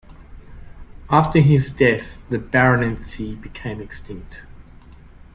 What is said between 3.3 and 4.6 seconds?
became extinct.